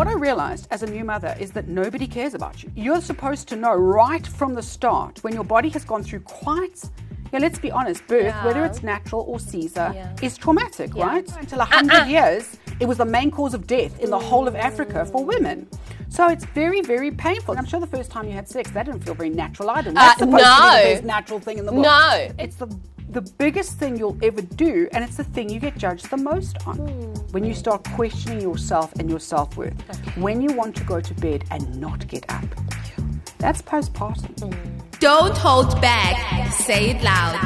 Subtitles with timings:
[0.00, 2.72] what I realized as a new mother is that nobody cares about you.
[2.74, 6.82] You're supposed to know right from the start when your body has gone through quite
[7.32, 8.44] yeah, let's be honest, birth, Yeah.
[8.44, 10.08] whether it's natural or Caesar, Yeah.
[10.20, 11.06] is traumatic, Yeah.
[11.06, 11.36] right?
[11.38, 14.56] Until a 100 years, it was the main cause of death in the whole of
[14.56, 15.68] Africa for women.
[16.08, 17.56] So it's very, very painful.
[17.56, 19.92] I'm sure the first time you had sex, that didn't feel very natural either.
[19.92, 21.84] That's Uh, supposed to be the most natural thing in the world.
[21.84, 22.28] No.
[22.36, 22.66] It's the
[23.10, 26.56] the biggest thing you'll ever do, and it's the thing you get judged the most
[26.66, 26.76] on.
[26.76, 27.32] Hmm.
[27.32, 29.80] When you start questioning yourself and your self worth.
[30.16, 32.44] When you want to go to bed and not get up.
[33.38, 34.38] That's postpartum.
[34.40, 34.78] Hmm.
[35.00, 36.52] Don't hold back.
[36.52, 37.36] Say it loud.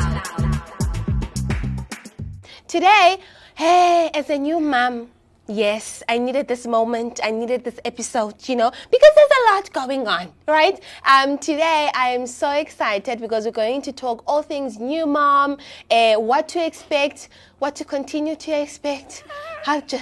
[2.68, 3.18] Today,
[3.54, 5.08] hey, as a new mom,
[5.46, 7.20] yes, I needed this moment.
[7.22, 10.80] I needed this episode, you know, because there's a lot going on, right?
[11.06, 15.58] Um, today, I am so excited because we're going to talk all things new mom,
[15.90, 19.24] uh, what to expect, what to continue to expect,
[19.64, 19.98] how, jo-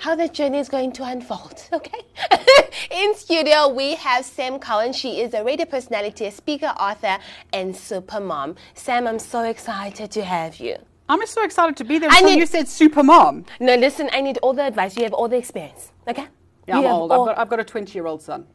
[0.00, 2.00] how the journey is going to unfold, okay?
[2.90, 4.92] In studio, we have Sam Cowen.
[4.92, 7.18] She is a radio personality, a speaker, author,
[7.52, 8.56] and super mom.
[8.74, 10.76] Sam, I'm so excited to have you.
[11.08, 13.44] I'm just so excited to be there I need- you said super mom.
[13.60, 14.96] No, listen, I need all the advice.
[14.96, 16.26] You have all the experience, okay?
[16.66, 17.12] Yeah, you I'm old.
[17.12, 18.46] I've got, I've got a 20 year old son.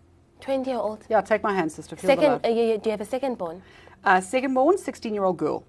[0.42, 1.06] 20 year old.
[1.10, 1.96] Yeah, take my hand, sister.
[1.98, 3.62] Second, uh, you, you- do you have a second born?
[4.04, 5.64] Uh, second born, 16 year old girl.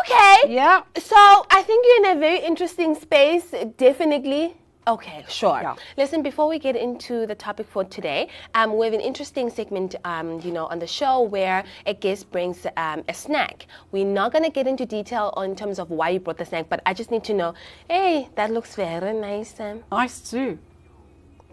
[0.00, 0.52] Okay.
[0.54, 0.82] Yeah.
[0.98, 1.16] So
[1.50, 4.56] I think you're in a very interesting space, definitely.
[4.88, 5.60] Okay, sure.
[5.60, 5.76] Yeah.
[5.98, 9.94] Listen, before we get into the topic for today, um, we have an interesting segment,
[10.06, 13.66] um, you know, on the show where a guest brings um, a snack.
[13.92, 16.80] We're not gonna get into detail on terms of why you brought the snack, but
[16.86, 17.52] I just need to know.
[17.90, 19.84] Hey, that looks very nice, Sam.
[19.92, 20.58] Ice soup.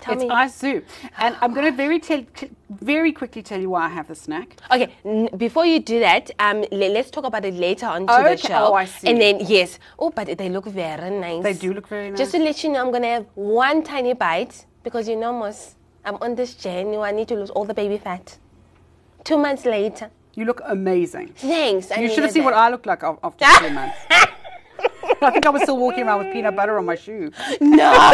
[0.02, 0.30] Tell it's me.
[0.30, 0.86] ice soup.
[1.18, 2.24] And I'm going to very, tell,
[2.70, 4.58] very quickly tell you why I have the snack.
[4.72, 8.20] Okay, n- before you do that, um, le- let's talk about it later on to
[8.20, 8.68] Okay, the show.
[8.68, 9.08] oh, I see.
[9.08, 11.44] And then yes, oh, but they look very nice.
[11.44, 12.18] They do look very nice.
[12.20, 15.76] Just to let you know, I'm gonna have one tiny bite because you know, Mos,
[16.04, 16.98] I'm on this journey.
[16.98, 18.38] I need to lose all the baby fat.
[19.24, 20.12] Two months later.
[20.36, 21.30] You look amazing.
[21.38, 21.90] Thanks.
[21.90, 22.54] I you should have seen what.
[22.54, 23.98] I looked like after two months.
[25.22, 27.32] I think I was still walking around with peanut butter on my shoe.
[27.62, 28.12] No.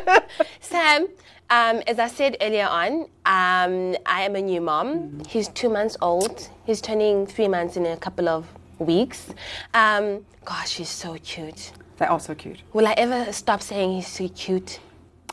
[0.60, 1.08] Sam,
[1.50, 5.22] um, as I said earlier on, um, I am a new mom.
[5.28, 6.48] He's two months old.
[6.64, 8.46] He's turning three months in a couple of
[8.78, 9.34] weeks.
[9.74, 11.72] Um, gosh, he's so cute.
[11.98, 12.62] They are so cute.
[12.72, 14.80] Will I ever stop saying he's so cute?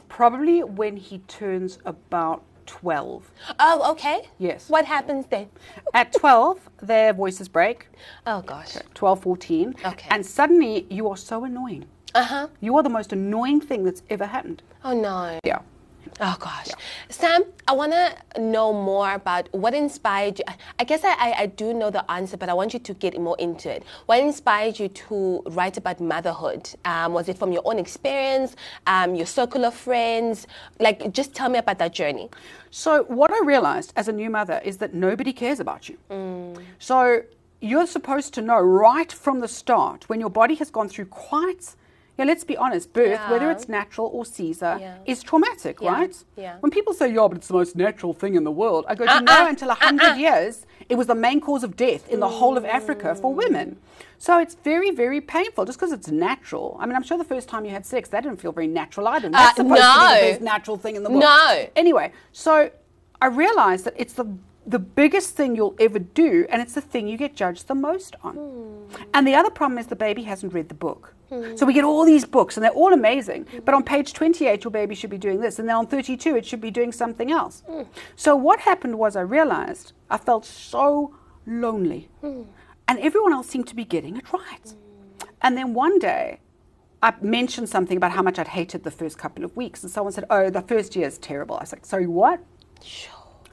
[0.10, 3.32] Probably when he turns about 12.
[3.60, 4.28] Oh, okay.
[4.38, 4.70] Yes.
[4.70, 5.50] What happens then?
[5.94, 7.88] At 12, their voices break.
[8.28, 8.78] Oh, gosh.
[8.94, 9.76] 12, 14.
[9.86, 10.08] Okay.
[10.12, 11.86] And suddenly you are so annoying.
[12.14, 12.48] Uh huh.
[12.62, 14.62] You are the most annoying thing that's ever happened.
[14.84, 15.40] Oh, no.
[15.44, 15.60] Yeah.
[16.20, 16.70] Oh gosh,
[17.10, 20.46] Sam, I want to know more about what inspired you.
[20.48, 22.94] I- I guess I, I, I do know the answer, but I want you to
[22.96, 23.84] get more into it.
[24.08, 26.70] What inspired you to write about motherhood?
[26.86, 28.56] Um, was it from your own experience,
[28.88, 30.48] um, your circle of friends?
[30.80, 32.30] Like, just tell me about that journey.
[32.72, 35.98] So, what I realized as a new mother is that nobody cares about you.
[36.10, 36.64] Mm.
[36.80, 37.22] So,
[37.62, 41.76] you're supposed to know right from the start when your body has gone through quite,
[42.18, 44.98] yeah, let's be honest, birth, whether it's natural or Caesar, Yeah.
[45.06, 46.24] is traumatic, Yeah, right?
[46.36, 46.56] yeah.
[46.62, 49.04] When people say, yeah, but it's the most natural thing in the world, I go,
[49.04, 52.10] you uh, uh, know, until 100 uh, years, it was the main cause of death
[52.10, 53.38] in the whole of Africa for mm.
[53.38, 53.78] women.
[54.18, 56.76] So it's very, very painful just because it's natural.
[56.80, 59.08] I mean, I'm sure the first time you had sex, that didn't feel very natural
[59.10, 59.30] either.
[59.30, 61.22] That's supposed to be the most natural thing in the world.
[61.22, 61.70] No.
[61.76, 62.72] Anyway, so
[63.22, 64.26] I realized that it's the
[64.68, 68.16] the biggest thing you'll ever do, and it's the thing you get judged the most
[68.22, 68.36] on.
[68.36, 69.06] Hmm.
[69.14, 71.14] And the other problem is the baby hasn't read the book.
[71.30, 71.56] Hmm.
[71.56, 73.46] So we get all these books, and they're all amazing.
[73.46, 73.60] Hmm.
[73.64, 76.46] But on page 28, your baby should be doing this, and then on 32, it
[76.46, 77.64] should be doing something else.
[78.18, 83.76] So what happened was I realized I felt so lonely, and everyone else seemed to
[83.76, 84.76] be getting it right.
[85.42, 86.40] And then one day,
[87.02, 90.12] I mentioned something about how much I'd hated the first couple of weeks, and someone
[90.12, 92.40] said, "Oh, the first year is terrible." I was like, "Sorry, what?"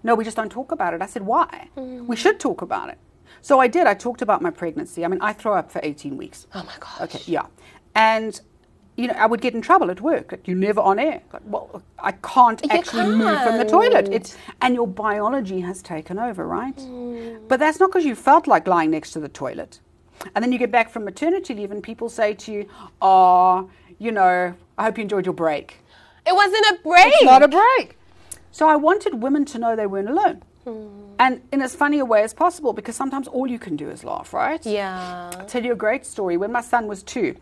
[0.05, 1.03] No, we just don't talk about it.
[1.03, 1.69] I said, "Why?
[1.77, 2.07] Mm-hmm.
[2.07, 2.99] We should talk about it."
[3.41, 3.87] So I did.
[3.87, 5.05] I talked about my pregnancy.
[5.05, 6.47] I mean, I throw up for 18 weeks.
[6.55, 7.01] Oh my gosh.
[7.01, 7.47] Okay, yeah,
[7.95, 8.41] and
[8.97, 10.33] you know, I would get in trouble at work.
[10.33, 11.21] Like, You're never on air.
[11.33, 14.09] Like, well, I can't You actually move from the toilet.
[14.13, 16.77] It's and your biology has taken over, right?
[16.77, 17.49] Mm.
[17.49, 19.81] But that's not because you felt like lying next to the toilet.
[20.35, 22.69] And then you get back from maternity leave, and people say to you,
[23.03, 23.69] "Oh,
[23.99, 25.81] you know, I hope you enjoyed your break."
[26.27, 27.07] It wasn't a break.
[27.09, 27.99] It's not a break.
[28.55, 30.41] So I wanted women to know they weren't alone.
[30.63, 30.87] Hmm.
[31.19, 34.05] And in as funny a way as possible, because sometimes all you can do is
[34.05, 34.65] laugh, right?
[34.65, 35.33] yeah.
[35.37, 36.37] I'll tell you a great story.
[36.37, 37.35] When my son was two,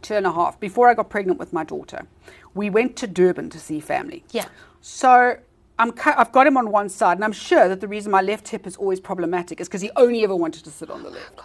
[0.00, 2.06] two and a half, before I got pregnant with my daughter,
[2.54, 4.22] we went to Durban to see family.
[4.30, 4.46] Yeah.
[4.80, 5.36] So
[5.80, 8.22] I'm, cu- I've got him on one side, and I'm sure that the reason my
[8.22, 11.10] left hip is always problematic is because he only ever wanted to sit on the
[11.10, 11.34] left.
[11.36, 11.44] Oh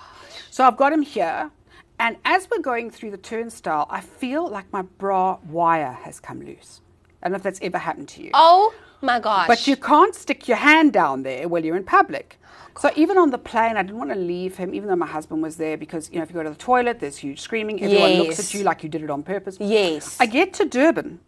[0.51, 1.49] So I've got him here,
[1.97, 6.41] and as we're going through the turnstile, I feel like my bra wire has come
[6.41, 6.81] loose.
[7.23, 8.29] I don't know if that's ever happened to you.
[8.35, 8.71] Oh
[9.01, 9.47] my gosh.
[9.47, 12.39] But you can't stick your hand down there while you're in public.
[12.79, 15.41] So even on the plane, I didn't want to leave him, even though my husband
[15.43, 17.83] was there, because you know if you go to the toilet, there's huge screaming.
[17.83, 19.57] Everyone looks at you like you did it on purpose.
[19.59, 20.15] Yes.
[20.19, 21.19] I get to Durban,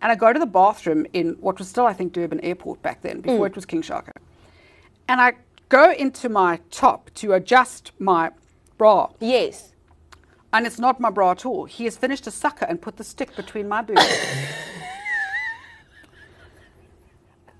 [0.00, 3.02] and I go to the bathroom in what was still, I think, Durban Airport back
[3.02, 3.50] then, before mm.
[3.50, 4.12] it was King Shaka.
[5.08, 5.32] And I
[5.68, 8.30] go into my top to adjust my
[8.78, 9.72] bra, yes.
[10.52, 11.64] and it's not my bra at all.
[11.64, 14.00] He has finished a sucker and put the stick between my boobs.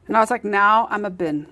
[0.06, 1.46] and I was like, now I'm a bin.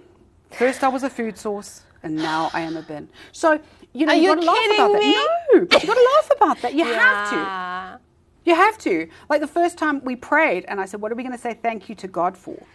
[0.51, 3.09] First I was a food source, and now I am a bin.
[3.33, 3.61] So,
[3.95, 5.13] you know, Are you you got to laugh about me?
[5.13, 5.39] that.
[5.55, 6.75] No, but you got to laugh about that.
[6.75, 8.01] You have to.
[8.45, 9.09] You have to.
[9.31, 11.55] Like the first time we prayed, and I said, "What are we going to say
[11.55, 12.61] thank you to God for?"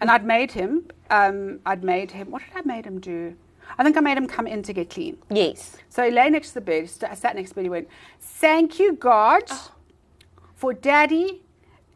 [0.00, 0.86] and I'd made him.
[1.10, 2.30] Um, I'd made him.
[2.30, 3.34] What did I made him do?
[3.78, 5.16] I think I made him come in to get clean.
[5.30, 5.76] Yes.
[5.88, 6.88] So he lay next to the bed.
[6.90, 7.64] Sta- sat next to the bed.
[7.64, 7.88] He went,
[8.20, 9.44] "Thank you, God,
[10.54, 11.42] for Daddy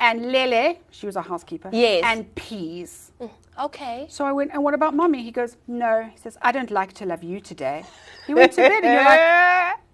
[0.01, 0.77] and Lele.
[0.91, 1.69] She was our housekeeper.
[1.73, 2.03] Yes.
[2.07, 3.12] And peas."
[3.61, 4.07] Okay.
[4.09, 6.93] So I went, "And what about Mommy?" He goes, "No." He says, "I don't like
[6.95, 7.85] to love you today."
[8.27, 9.21] He went to bed, and you're like.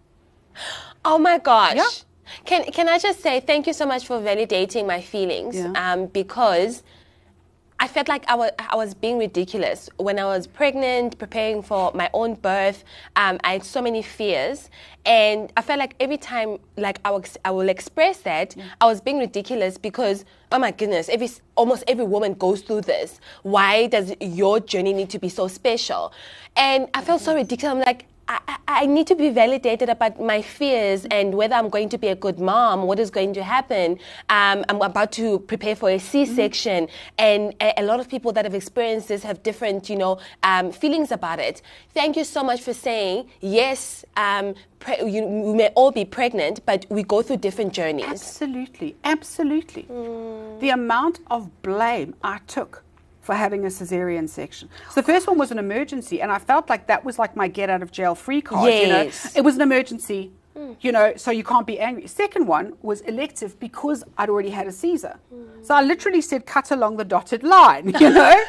[1.05, 1.77] Oh my gosh.
[1.77, 1.89] Yeah.
[2.45, 5.57] Can can I just say thank you so much for validating my feelings?
[5.57, 5.73] Yeah.
[5.77, 6.83] Um, because
[7.81, 11.93] I felt like I was, I was being ridiculous when I was pregnant, preparing for
[11.95, 12.83] my own birth.
[13.15, 14.69] Um, I had so many fears,
[15.07, 19.01] and I felt like every time, like I will, I will express that, I was
[19.01, 23.21] being ridiculous because, oh my goodness, every almost every woman goes through this.
[23.43, 26.13] Why does your journey need to be so special?
[26.57, 27.73] And I felt so ridiculous.
[27.73, 28.07] I'm like.
[28.29, 32.09] I, I- need to be validated about my fears and whether I'm going to be
[32.09, 33.99] a good mom, what is going to happen.
[34.29, 36.89] Um, I'm about to prepare for a C-section,
[37.19, 40.71] and a, a lot of people that have experienced this have different, you know, um,
[40.73, 41.61] feelings about it.
[41.93, 44.05] Thank you so much for saying yes.
[44.17, 48.07] Um, pre- you, we may all be pregnant, but we go through different journeys.
[48.07, 49.83] Absolutely, absolutely.
[50.61, 52.85] The amount of blame I took
[53.29, 54.71] for having a cesarean section.
[54.89, 57.47] So the first one was an emergency, and I felt like that was like my
[57.47, 58.73] get out of jail free card.
[58.73, 59.37] You know, Yes.
[59.37, 60.33] it was an emergency.
[60.57, 60.77] Mm.
[60.81, 62.07] You know, so you can't be angry.
[62.07, 65.19] Second one was elective because I'd already had a Caesar.
[65.31, 65.63] Mm.
[65.67, 68.35] So I literally said, cut along the dotted line, you know?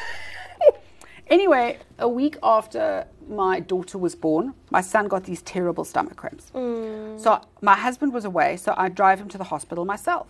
[1.28, 6.50] Anyway, a week after my daughter was born, my son got these terrible stomach cramps.
[6.52, 7.20] Mm.
[7.20, 10.26] So my husband was away, so I drive him to the hospital myself.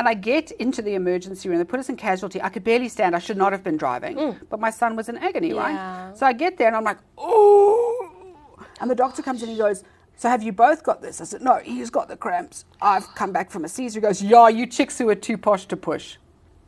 [0.00, 1.58] And I get into the emergency room.
[1.58, 2.42] They put us in casualty.
[2.42, 3.14] I could barely stand.
[3.14, 4.16] I should not have been driving.
[4.16, 4.40] Mm.
[4.50, 6.08] But my son was in agony, Yeah.
[6.08, 6.16] right?
[6.18, 8.10] So I get there and I'm like, oh.
[8.80, 9.84] And the doctor comes in and he goes,
[10.16, 11.20] so have you both got this?
[11.20, 12.64] I said, no, he's got the cramps.
[12.80, 14.00] I've come back from a Caesar.
[14.00, 16.16] He goes, yeah, you chicks who are too posh to push.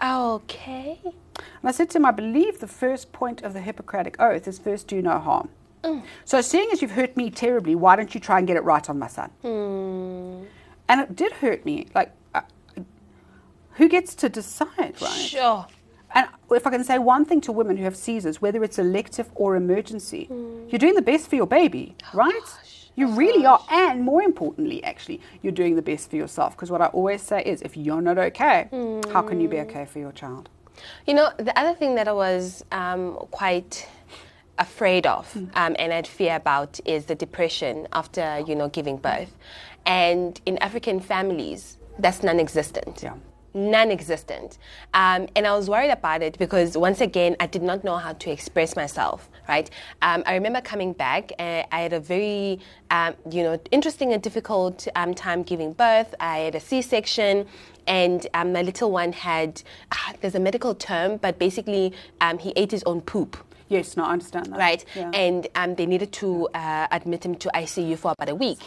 [0.03, 1.01] Okay.
[1.05, 4.59] And I said to him, I believe the first point of the Hippocratic Oath is
[4.59, 5.49] first do no harm.
[5.83, 6.03] Mm.
[6.25, 8.89] So, seeing as you've hurt me terribly, why don't you try and get it right
[8.91, 9.31] on my son?
[9.43, 10.45] Hmm.
[10.89, 11.87] And it did hurt me.
[11.95, 12.13] Like,
[13.77, 15.11] who gets to decide, right?
[15.35, 15.67] Sure.
[16.15, 19.29] And if I can say one thing to women who have Caesars, whether it's elective
[19.35, 20.29] or emergency,
[20.69, 22.41] you're doing the best for your baby, right?
[22.95, 23.63] You really are.
[23.71, 26.57] And more importantly, actually, you're doing the best for yourself.
[26.57, 28.69] Because what I always say is if you're not okay,
[29.13, 30.49] how can you be okay for your child?
[31.07, 33.87] You know, the other thing that I was um, quite
[34.59, 35.45] afraid of Hmm.
[35.55, 39.37] um, and had fear about is the depression after, you know, giving birth.
[39.85, 43.03] And in African families, that's non-existent.
[43.03, 43.15] Yeah.
[43.57, 44.59] Non-existent,
[44.93, 48.13] um, and I was worried about it because once again I did not know how
[48.13, 49.31] to express myself.
[49.49, 49.71] Right,
[50.03, 51.33] um, I remember coming back.
[51.39, 52.61] Uh, I had a very,
[52.91, 56.15] um, you know, interesting and difficult um, time giving birth.
[56.21, 57.47] I had a C-section,
[57.87, 62.53] and um, my little one had ah, there's a medical term, but basically um, he
[62.57, 63.39] ate his own poop.
[63.69, 64.59] Yes, no, I understand that.
[64.59, 65.11] Right, Yeah.
[65.13, 68.59] and um, they needed to uh, admit him to ICU for about a week.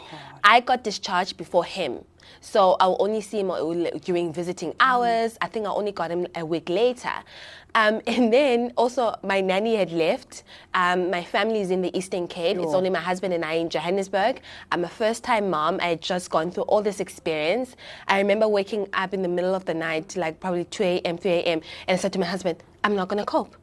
[0.43, 2.03] I got discharged before him,
[2.41, 3.49] so I'll only see him
[4.03, 5.37] during visiting hours.
[5.41, 7.11] I think I only got him a week later.
[7.75, 10.43] Um, and then also, my nanny had left.
[10.73, 12.57] Um, my family is in the Eastern Cape.
[12.57, 14.41] It's only my husband and I in Johannesburg.
[14.71, 15.79] I'm a first time mom.
[15.81, 17.75] I had just gone through all this experience.
[18.07, 21.31] I remember waking up in the middle of the night, like probably 2 a.m., 3
[21.31, 23.55] a.m., and I said to my husband, I'm not going to cope.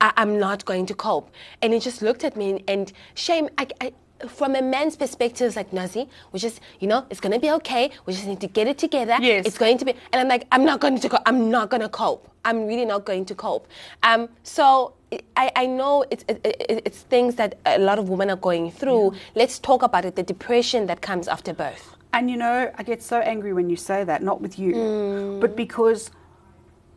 [0.00, 1.30] I, I'm not going to cope.
[1.62, 3.48] And he just looked at me and, shame.
[3.58, 3.92] I, I,
[4.28, 7.50] from a man's perspective, it's like, Nozi, we just, you know, it's going to be
[7.52, 7.90] okay.
[8.04, 9.16] We just need to get it together.
[9.20, 9.46] Yes.
[9.46, 11.22] It's going to be, and I'm like, I'm not going to cope.
[11.26, 12.30] I'm not going to cope.
[12.44, 13.66] I'm really not going to cope.
[14.02, 14.94] Um, so
[15.36, 18.70] I, I know it's, it, it, it's things that a lot of women are going
[18.70, 19.14] through.
[19.34, 21.96] Let's talk about it, the depression that comes after birth.
[22.12, 25.54] And you know, I get so angry when you say that, not with you, but
[25.54, 26.10] because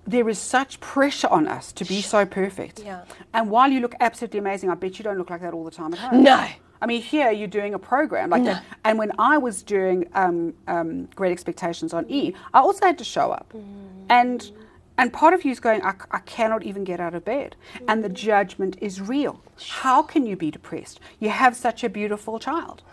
[0.06, 2.80] there is such pressure on us to be so perfect.
[2.80, 3.04] Yeah.
[3.34, 5.72] And while you look absolutely amazing, I bet you don't look like that all the
[5.72, 6.24] time at home.
[6.24, 6.48] No.
[6.82, 8.64] I mean, here you're doing a program like that.
[8.84, 13.06] And when I was doing um, um, Great Expectations on E, I also had to
[13.06, 13.54] show up.
[14.10, 14.52] And
[14.98, 17.56] And part of you is going, I, I cannot even get out of bed.
[17.88, 19.42] And the judgment is real.
[19.70, 21.00] How can you be depressed?
[21.20, 22.84] You have such a beautiful child.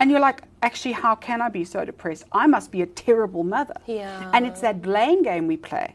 [0.00, 2.24] And you're like, actually, how can I be so depressed?
[2.32, 3.74] I must be a terrible mother.
[3.86, 4.30] Yeah.
[4.34, 5.94] And it's that blame game we play.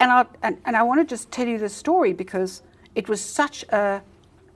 [0.00, 2.62] And I, and, and I want to just tell you this story because
[2.94, 4.02] it was such a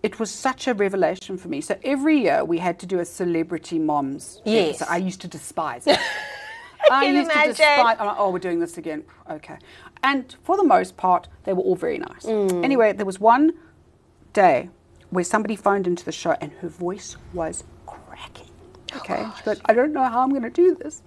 [0.02, 1.60] it was such a revelation for me.
[1.60, 4.40] So every year we had to do a celebrity moms.
[4.44, 4.80] Yes.
[4.82, 4.92] episode.
[4.92, 5.98] I used to despise it.
[6.90, 7.96] I can used to despise.
[8.00, 9.04] I'm like, oh, we're doing this again.
[9.30, 9.58] Okay.
[10.02, 12.26] And for the most part, they were all very nice.
[12.26, 12.64] Mm.
[12.64, 13.52] Anyway, there was one
[14.32, 14.70] day
[15.10, 18.48] where somebody phoned into the show and her voice was cracking.
[18.92, 19.24] Oh, Okay.
[19.38, 21.02] she goes, I don't know how I'm going to do this.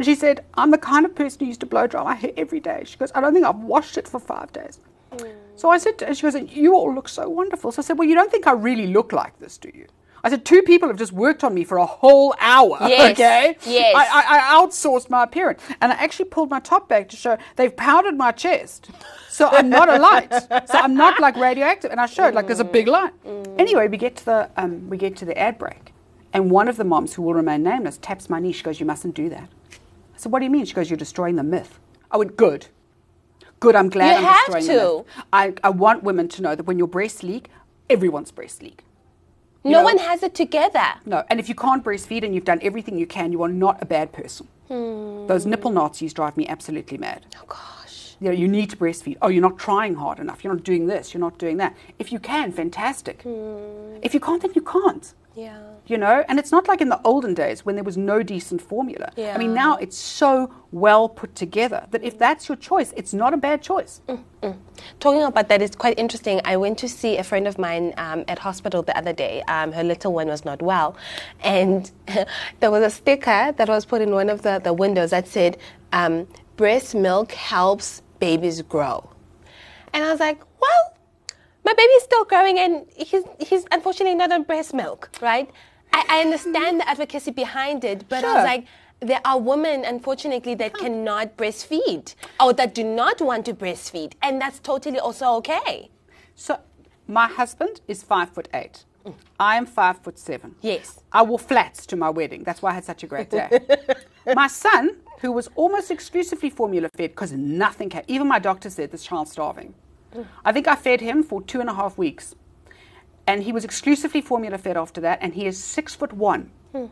[0.00, 2.32] And she said, I'm the kind of person who used to blow dry my hair
[2.34, 2.84] every day.
[2.86, 4.80] She goes, I don't think I've washed it for five days.
[5.56, 7.70] So I said to her, she goes, You all look so wonderful.
[7.70, 9.84] So I said, Well, you don't think I really look like this, do you?
[10.24, 12.78] I said, Two people have just worked on me for a whole hour.
[12.88, 13.58] Yes, Okay?
[13.66, 13.94] yes.
[13.94, 15.60] I, I, I outsourced my appearance.
[15.82, 18.88] And I actually pulled my top back to show they've powdered my chest.
[19.28, 20.32] So I'm not a light.
[20.32, 21.90] So I'm not like radioactive.
[21.90, 23.12] And I showed like there's a big light.
[23.58, 25.92] Anyway, we get to the um, we get to the ad break.
[26.32, 28.52] And one of the moms who will remain nameless taps my knee.
[28.52, 29.50] She goes, You mustn't do that.
[30.20, 30.66] Said, What do you mean?
[30.66, 31.78] She goes, You're destroying the myth.
[32.10, 32.66] I went, Good.
[33.58, 34.96] Good, I'm glad You I'm have destroying the to.
[35.16, 35.24] myth.
[35.32, 37.48] I, I want women to know that when your breasts leak,
[37.88, 38.84] everyone's breasts leak.
[39.64, 40.84] no know- one has it together.
[41.06, 43.80] No, and if you can't breastfeed and you've done everything you can, you are not
[43.82, 44.46] a bad person.
[44.68, 45.26] Hmm.
[45.26, 47.24] Those nipple Nazis drive me absolutely mad.
[47.36, 47.79] Oh gosh.
[48.20, 49.16] You know, you need to breastfeed.
[49.22, 50.44] Oh, you're not trying hard enough.
[50.44, 51.14] You're not doing this.
[51.14, 51.74] You're not doing that.
[51.98, 53.22] If you can, fantastic.
[54.02, 55.14] If you can't, then you can't.
[55.34, 55.58] Yeah.
[55.86, 58.60] You know, and it's not like in the olden days when there was no decent
[58.60, 59.10] formula.
[59.16, 59.34] Yeah.
[59.34, 63.32] I mean, now it's so well put together that if that's your choice, it's not
[63.32, 64.00] a bad choice.
[64.98, 66.40] Talking about that, it's quite interesting.
[66.44, 69.42] I went to see a friend of mine um, at hospital the other day.
[69.42, 70.96] Um, her little one was not well.
[71.42, 71.90] And
[72.60, 75.56] there was a sticker that was put in one of the, the windows that said,
[75.92, 79.10] um, breast milk helps babies grow.
[79.92, 80.96] And I was like, well,
[81.64, 85.50] my baby's still growing and he's, he's unfortunately not on breast milk, right?
[85.92, 88.66] I, I understand the advocacy behind it, but I was like,
[89.00, 94.40] there are women, unfortunately, that cannot breastfeed or that do not want to breastfeed, and
[94.40, 95.90] that's totally also okay.
[96.34, 96.60] So,
[97.08, 98.84] my husband is five foot eight.
[99.38, 100.54] I am five foot seven.
[100.60, 101.00] Yes.
[101.12, 102.44] I wore flats to my wedding.
[102.44, 103.60] That's why I had such a great day.
[104.34, 108.90] my son, who was almost exclusively formula fed because nothing came, even my doctor said
[108.90, 109.74] this child's starving.
[110.14, 110.26] Mm.
[110.44, 112.34] I think I fed him for two and a half weeks.
[113.26, 116.86] And he was exclusively formula fed after that, and he is six foot one hmm.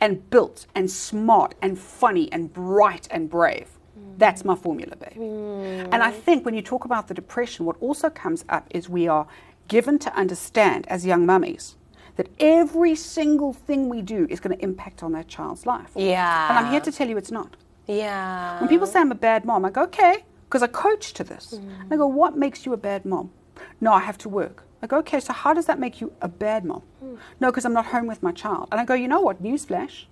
[0.00, 3.70] and built and smart and funny and bright and brave.
[3.98, 4.18] Mm.
[4.18, 5.16] That's my formula, babe.
[5.16, 5.88] Mm.
[5.90, 9.08] And I think when you talk about the depression, what also comes up is we
[9.08, 9.26] are
[9.68, 11.76] given to understand as young mummies
[12.16, 15.90] that every single thing we do is going to impact on that child's life.
[15.96, 16.48] Yeah.
[16.48, 17.56] And I'm here to tell you it's not.
[17.86, 18.60] Yeah.
[18.60, 21.54] When people say I'm a bad mom, I go, okay, because I coach to this.
[21.54, 21.80] Mm.
[21.82, 23.32] And I go, what makes you a bad mom?
[23.80, 24.64] No, I have to work.
[24.80, 26.82] I go, okay, so how does that make you a bad mom?
[27.02, 27.18] Mm.
[27.40, 28.68] No, because I'm not home with my child.
[28.70, 29.42] And I go, you know what?
[29.42, 30.04] Newsflash.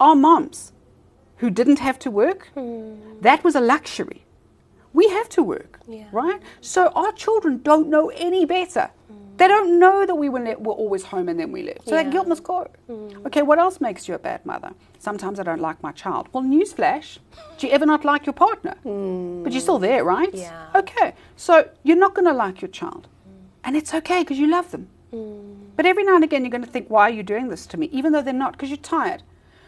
[0.00, 0.72] Our moms
[1.38, 2.94] who didn't have to work, hmm.
[3.20, 4.23] that was a luxury.
[4.94, 6.04] We have to work, Yeah.
[6.12, 6.40] right?
[6.62, 8.88] So our children don't know any better.
[9.12, 9.36] Mm.
[9.38, 11.84] They don't know that we were, ne- were always home and then we left.
[11.88, 12.68] So that guilt must go.
[12.88, 13.26] Mm.
[13.26, 14.70] Okay, what else makes you a bad mother?
[15.00, 16.28] Sometimes I don't like my child.
[16.32, 17.18] Well, newsflash,
[17.58, 18.74] do you ever not like your partner?
[18.86, 19.42] Mm.
[19.42, 20.32] But you're still there, right?
[20.32, 20.68] Yeah.
[20.76, 23.08] Okay, so you're not going to like your child.
[23.64, 24.88] And it's okay because you love them.
[25.76, 27.76] But every now and again, you're going to think, why are you doing this to
[27.76, 27.86] me?
[27.92, 29.22] Even though they're not, because you're tired.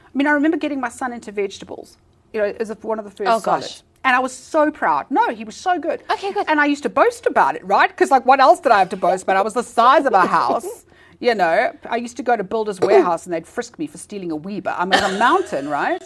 [0.06, 1.98] I mean, I remember getting my son into vegetables,
[2.32, 3.42] you know, as one of the first Oh, gosh.
[3.62, 3.82] solids.
[4.06, 5.10] And I was so proud.
[5.10, 6.00] No, he was so good.
[6.12, 6.46] Okay, good.
[6.48, 7.90] And I used to boast about it, right?
[7.90, 9.36] Because, like, what else did I have to boast about?
[9.36, 10.84] I was the size of a house.
[11.18, 14.30] You know, I used to go to Builder's Warehouse and they'd frisk me for stealing
[14.30, 14.74] a Weber.
[14.76, 16.04] I'm on a mountain, right?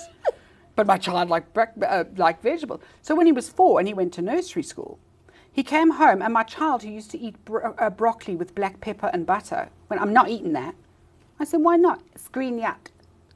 [0.76, 2.80] But my child liked, brec- uh, liked vegetables.
[3.02, 5.00] So when he was four and he went to nursery school,
[5.50, 8.80] he came home and my child, who used to eat bro- uh, broccoli with black
[8.80, 10.76] pepper and butter, went, I'm not eating that.
[11.40, 12.00] I said, why not?
[12.14, 12.92] It's green yuck.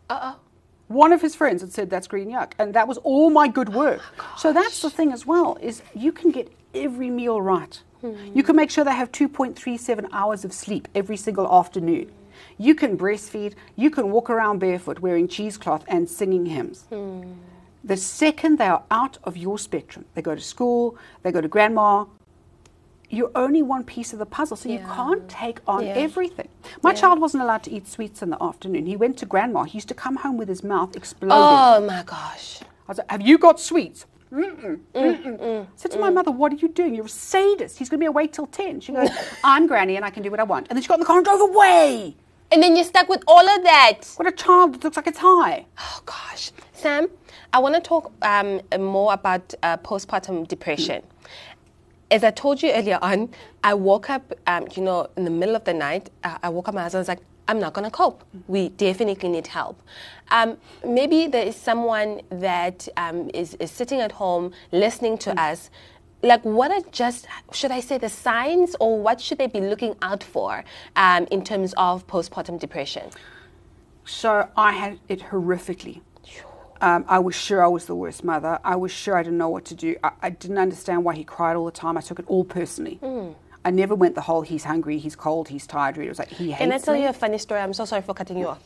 [0.09, 0.44] Uh oh.
[0.89, 3.71] One of his friends had said that's green yuck, and that was all my good
[3.75, 4.03] oh work.
[4.37, 7.81] so that's the thing as well is you can get every meal right.
[8.35, 12.13] You can make sure they have 2.37 hours of sleep every single afternoon.
[12.59, 13.55] You can breastfeed.
[13.77, 16.85] You can walk around barefoot wearing cheesecloth and singing hymns.
[16.91, 17.33] Hmm.
[17.83, 21.49] The second they are out of your spectrum, they go to school, they go to
[21.49, 22.05] grandma,
[23.15, 25.95] you're only one piece of the puzzle, so you can't take on Yeah.
[26.07, 26.49] everything.
[26.83, 26.97] My Yeah.
[27.01, 28.87] child wasn't allowed to eat sweets in the afternoon.
[28.87, 29.63] He went to grandma.
[29.65, 31.59] He used to come home with his mouth exploding.
[31.59, 32.61] Oh my gosh.
[32.63, 34.07] I was like, Have you got sweets?
[34.33, 35.63] Mm-mm, mm-mm.
[35.63, 36.95] I said to my mother, What are you doing?
[36.95, 37.79] You're a sadist.
[37.79, 38.81] He's going to be awake till 10.
[38.81, 39.09] She goes,
[39.45, 40.67] I'm granny and I can do what I want.
[40.69, 42.17] And then she got in the car and drove away.
[42.51, 44.01] And then you're stuck with all of that.
[44.17, 45.67] What a child that looks like it's high.
[45.79, 47.09] Oh gosh, Sam,
[47.53, 51.03] I want to talk um, more about uh, postpartum depression.
[52.11, 53.31] As I told you earlier on,
[53.63, 56.11] I woke up, um, you know, in the middle of the night.
[56.23, 58.25] I woke up, my husband was like, "I'm not gonna cope.
[58.47, 59.81] We definitely need help."
[60.31, 65.71] Um, maybe there is someone that um, is is sitting at home listening to us.
[66.23, 69.97] Like, what are just should I say the signs, or what should they be looking
[70.03, 70.65] out for
[70.97, 73.11] um, in terms of postpartum depression?
[74.05, 76.01] So I had it horrifically.
[76.85, 78.59] Um, I was sure I was the worst mother.
[78.63, 79.97] I was sure I didn't know what to do.
[80.05, 81.97] I, I didn't understand why he cried all the time.
[81.97, 83.01] I took it all personally.
[83.65, 85.97] I never went the whole he's hungry, he's cold, he's tired.
[85.97, 87.05] It was like he hates Can I tell me.
[87.05, 87.63] you a funny story?
[87.63, 88.63] I'm so sorry for cutting you off.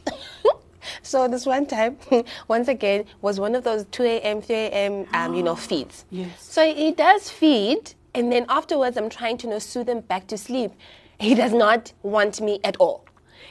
[1.02, 1.96] so this one time,
[2.48, 6.04] once again, was one of those 2 a.m., 3 a.m., um, you know, feeds.
[6.10, 6.42] Yes.
[6.42, 10.26] So he does feed, and then afterwards, I'm trying to you know, soothe him back
[10.26, 10.72] to sleep.
[11.20, 13.04] He does not want me at all.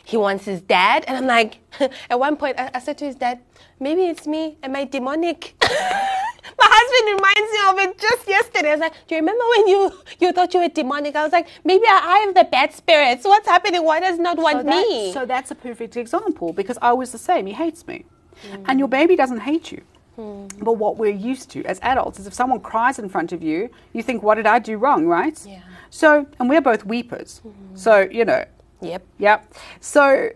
[0.08, 1.58] He wants his dad, and I'm like,
[2.10, 3.42] at one point, I, I said to his dad,
[3.78, 4.58] maybe it's me.
[4.64, 5.56] Am I demonic?
[5.62, 8.70] My husband reminds me of it just yesterday.
[8.70, 11.14] I was like, Do you remember when you, you thought you were demonic?
[11.18, 13.26] I was like, Maybe I, I have the bad spirits.
[13.26, 13.84] What's happening?
[13.84, 15.12] Why does not want so, that- me?
[15.12, 17.46] so that's a perfect example because I was the same.
[17.46, 18.06] He hates me.
[18.50, 18.64] Hmm.
[18.66, 19.82] And your baby doesn't hate you.
[20.16, 20.48] Hmm.
[20.62, 23.70] But what we're used to as adults is if someone cries in front of you,
[23.92, 25.38] you think, what did I do wrong, right?
[25.46, 25.60] Yeah.
[25.90, 27.40] So, and we're both weepers.
[27.40, 27.76] Hmm.
[27.76, 28.46] So, you know,
[28.82, 29.04] Yep.
[29.18, 29.42] yeah.
[29.80, 30.30] So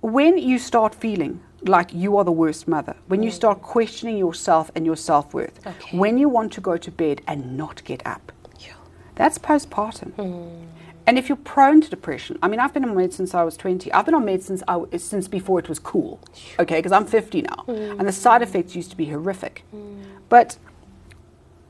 [0.00, 3.34] when you start feeling like you are the worst mother, when you mm.
[3.34, 5.96] start questioning yourself and your self worth, Okay.
[5.96, 8.32] when you want to go to bed and not get up,
[9.14, 10.12] that's postpartum.
[10.14, 10.66] Hmm.
[11.06, 13.56] And if you're prone to depression, I mean, I've been on meds since I was
[13.58, 13.92] 20.
[13.92, 16.18] I've been on meds since, I, since before it was cool,
[16.58, 17.64] okay, because I'm 50 now.
[17.66, 17.72] Hmm.
[17.98, 19.64] And the side effects used to be horrific.
[19.70, 20.02] Hmm.
[20.28, 20.56] But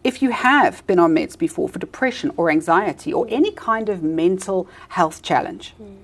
[0.04, 4.02] if you have been on meds before for depression or anxiety or any kind of
[4.02, 5.94] mental health challenge, hmm.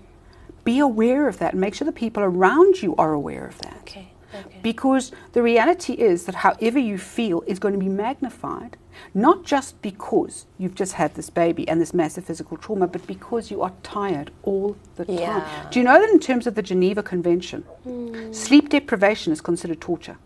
[0.64, 3.76] be aware of that and make sure the people around you are aware of that.
[3.82, 4.12] Okay.
[4.32, 4.60] Okay.
[4.62, 8.76] Because the reality is that however you feel is going to be magnified,
[9.12, 13.50] not just because you've just had this baby and this massive physical trauma, but because
[13.50, 15.18] you are tired all the time.
[15.18, 15.68] Yeah.
[15.72, 18.32] Do you know that in terms of the Geneva Convention, hmm.
[18.32, 20.16] sleep deprivation is considered torture?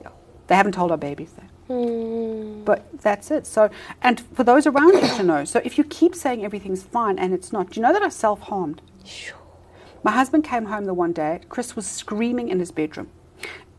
[0.00, 0.08] Yeah.
[0.46, 1.50] They haven't told our babies that.
[1.68, 2.64] Hmm.
[2.64, 3.46] But that's it.
[3.46, 3.70] So,
[4.02, 7.34] and for those around you to know, so if you keep saying everything's fine and
[7.34, 8.80] it's not, do you know that I self harmed?
[9.04, 9.36] Sure.
[10.02, 11.40] My husband came home the one day.
[11.48, 13.08] Chris was screaming in his bedroom,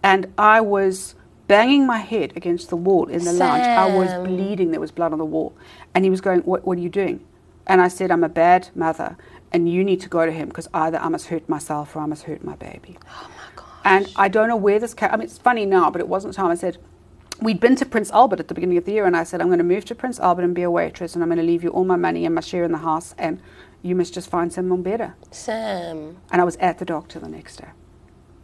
[0.03, 1.15] and I was
[1.47, 3.63] banging my head against the wall in the lounge.
[3.63, 4.69] I was bleeding.
[4.69, 5.55] There was blood on the wall,
[5.95, 6.67] and he was going, "What?
[6.67, 7.25] What are you doing?"
[7.65, 9.17] And I said, "I'm a bad mother,
[9.51, 12.05] and you need to go to him because either I must hurt myself or I
[12.05, 13.65] must hurt my baby." Oh my God.
[13.83, 15.09] And I don't know where this came.
[15.11, 16.51] I mean, it's funny now, but it wasn't time.
[16.51, 16.77] I said,
[17.41, 19.47] we'd been to Prince Albert at the beginning of the year, and I said, I'm
[19.47, 21.63] going to move to Prince Albert and be a waitress, and I'm going to leave
[21.63, 23.41] you all my money and my share in the house, and
[23.81, 25.15] you must just find someone better.
[25.31, 26.17] Sam.
[26.31, 27.69] And I was at the doctor the next day.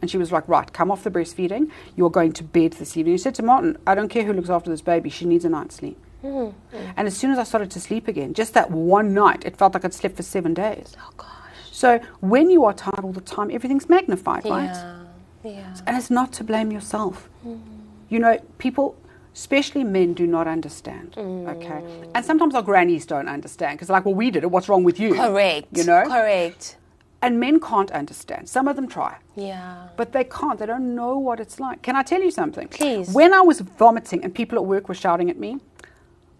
[0.00, 1.70] And she was like, Right, come off the breastfeeding.
[1.96, 3.16] You're going to bed this evening.
[3.16, 5.10] She said to Martin, I don't care who looks after this baby.
[5.10, 5.98] She needs a night's sleep.
[6.22, 6.76] Mm-hmm.
[6.96, 9.74] And as soon as I started to sleep again, just that one night, it felt
[9.74, 10.94] like I'd slept for seven days.
[10.98, 11.30] Oh gosh.
[11.72, 14.64] So when you are tired all the time, everything's magnified, right?
[14.64, 15.02] Yeah.
[15.44, 15.76] Yeah.
[15.86, 17.28] And it's not to blame yourself.
[17.46, 17.75] Mm-hmm.
[18.08, 18.96] You know, people,
[19.34, 21.12] especially men, do not understand.
[21.12, 21.56] Mm.
[21.56, 22.08] Okay.
[22.14, 24.50] And sometimes our grannies don't understand because, like, well, we did it.
[24.50, 25.14] What's wrong with you?
[25.14, 25.68] Correct.
[25.72, 26.04] You know?
[26.04, 26.76] Correct.
[27.22, 28.48] And men can't understand.
[28.48, 29.16] Some of them try.
[29.34, 29.88] Yeah.
[29.96, 30.58] But they can't.
[30.58, 31.82] They don't know what it's like.
[31.82, 32.68] Can I tell you something?
[32.68, 33.12] Please.
[33.12, 35.58] When I was vomiting and people at work were shouting at me,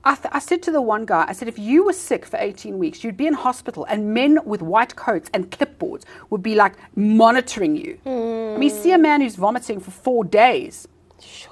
[0.04, 2.36] I, th- I said to the one guy, I said, if you were sick for
[2.36, 6.54] 18 weeks, you'd be in hospital and men with white coats and clipboards would be
[6.54, 7.98] like monitoring you.
[8.06, 8.54] Mm.
[8.54, 10.86] I mean, see a man who's vomiting for four days.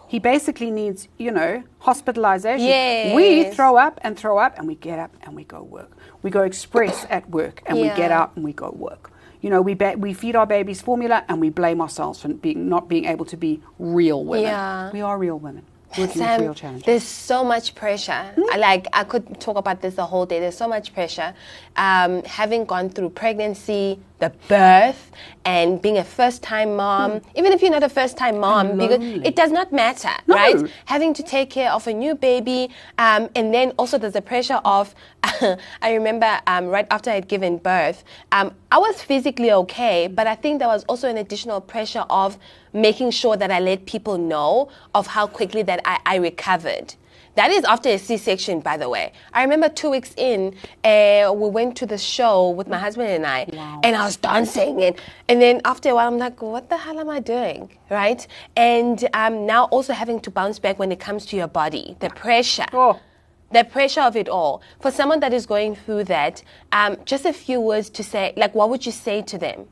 [0.08, 2.66] He basically needs, you know, hospitalization.
[3.16, 5.90] We throw up and throw up and we get up and we go work.
[6.22, 9.10] We go express at work and we get up and we go work.
[9.40, 12.68] You know, we ba- we feed our babies formula and we blame ourselves for being
[12.68, 14.44] not being able to be real women.
[14.46, 14.90] Yeah.
[14.92, 15.64] We are real women
[15.98, 16.84] working Sam, with real challenges.
[16.86, 18.12] there's so much pressure.
[18.52, 20.40] I Like I could talk about this the whole day.
[20.40, 21.34] There's so much pressure.
[21.76, 25.10] Um, having gone through pregnancy, the birth,
[25.44, 27.20] and being a first-time mom.
[27.34, 30.36] Even if you're not a first-time mom, because it does not matter, No.
[30.36, 30.70] right?
[30.86, 34.60] Having to take care of a new baby, um, and then also there's the pressure
[34.64, 34.94] of.
[35.82, 40.26] I remember um, right after I had given birth, um, I was physically okay, but
[40.26, 42.38] I think there was also an additional pressure of
[42.74, 46.94] making sure that I let people know of how quickly that I, I recovered.
[47.36, 49.12] That is after a C-section, by the way.
[49.32, 53.26] I remember two weeks in, uh, we went to the show with my husband and
[53.26, 53.40] I,
[53.82, 54.96] and I was dancing, and
[55.28, 58.24] and then after a while, I'm like, what the hell am I doing, right?
[58.54, 62.10] And um, now also having to bounce back when it comes to your body, the
[62.10, 62.66] pressure.
[62.72, 63.00] Oh.
[63.50, 64.62] The pressure of it all.
[64.80, 68.52] For someone that is going through that, um, just a few words to say, like,
[68.54, 69.68] what would you say to them?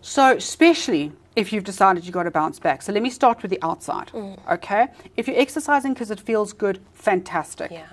[0.00, 2.82] So, especially if you've decided you've got to bounce back.
[2.82, 4.08] So, let me start with the outside.
[4.08, 4.38] Mm.
[4.52, 4.88] Okay?
[5.16, 7.70] If you're exercising because it feels good, fantastic.
[7.70, 7.86] Yeah.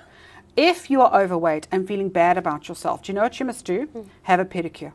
[0.55, 3.63] If you are overweight and feeling bad about yourself, do you know what you must
[3.65, 3.87] do?
[3.87, 4.07] Mm.
[4.23, 4.93] Have a pedicure.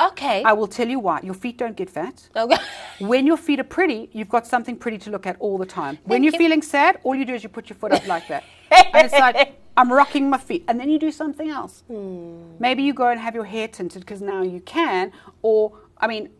[0.00, 0.42] Okay.
[0.42, 1.20] I will tell you why.
[1.22, 2.28] Your feet don't get fat.
[2.34, 2.56] okay.
[2.98, 5.98] When your feet are pretty, you've got something pretty to look at all the time.
[6.04, 6.38] When Thank you're you.
[6.38, 8.44] feeling sad, all you do is you put your foot up like that.
[8.70, 10.64] and it's like, I'm rocking my feet.
[10.68, 11.82] And then you do something else.
[11.88, 12.56] Hmm.
[12.58, 15.12] Maybe you go and have your hair tinted because now you can.
[15.42, 16.30] Or, I mean,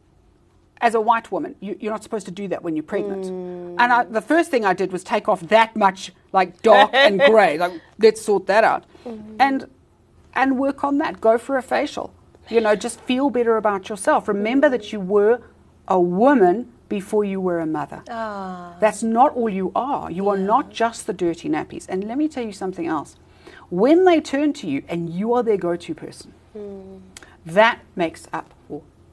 [0.82, 3.26] as a white woman, you, you're not supposed to do that when you're pregnant.
[3.26, 7.20] And I, the first thing I did was take off that much, like dark and
[7.30, 7.56] grey.
[7.56, 8.84] Like, let's sort that out,
[9.38, 9.66] and
[10.34, 11.20] and work on that.
[11.20, 12.12] Go for a facial.
[12.50, 14.26] You know, just feel better about yourself.
[14.26, 15.40] Remember that you were
[15.86, 18.02] a woman before you were a mother.
[18.10, 18.76] Ah.
[18.80, 20.10] That's not all you are.
[20.10, 21.86] You are not just the dirty nappies.
[21.88, 23.16] And let me tell you something else.
[23.70, 26.98] When they turn to you and you are their go-to person, hmm.
[27.46, 28.52] that makes up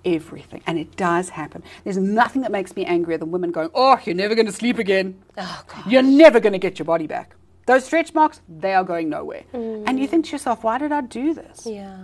[0.06, 0.62] everything.
[0.66, 1.64] And it does happen.
[1.84, 4.80] There's nothing that makes me angrier than women going, Oh, you're never going to sleep
[4.80, 5.22] again.
[5.38, 5.92] Oh, God.
[5.92, 7.36] You're never going to get your body back.
[7.66, 9.44] Those stretch marks, they are going nowhere.
[9.54, 9.84] Mm.
[9.88, 11.66] And you think to yourself, Why did I do this?
[11.66, 11.98] Yeah.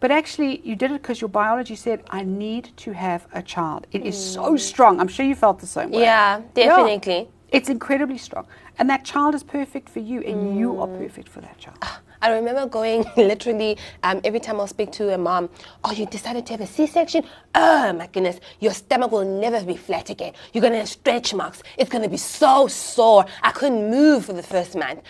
[0.00, 3.86] But actually, you did it because your biology said, I need to have a child.
[3.92, 4.60] It is so mm.
[4.60, 4.98] strong.
[4.98, 6.02] I'm sure you felt the same way.
[6.02, 7.28] Yeah, definitely.
[7.50, 8.46] It's incredibly strong.
[8.78, 10.98] And that child is perfect for you, and you are mm.
[10.98, 11.76] perfect for that child.
[11.82, 15.48] Ah, I remember going literally um, every time I'll speak to a mom,
[15.84, 17.24] oh, you decided to have a C-section?
[17.54, 20.34] Oh my goodness, your stomach will never be flat again.
[20.52, 21.62] You're gonna have stretch marks.
[21.78, 23.24] It's gonna be so sore.
[23.42, 25.00] I couldn't move for the first month.